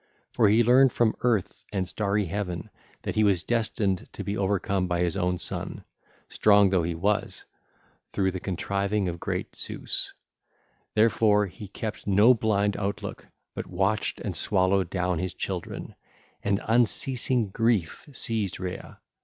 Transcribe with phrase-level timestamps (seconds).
[0.31, 2.71] For he learned from Earth and starry Heaven
[3.03, 5.83] that he was destined to be overcome by his own son,
[6.27, 7.45] strong though he was,
[8.11, 10.11] through the contriving of great Zeus
[10.93, 10.93] 1619.
[10.95, 15.93] Therefore he kept no blind outlook, but watched and swallowed down his children:
[16.43, 18.99] and unceasing grief seized Rhea.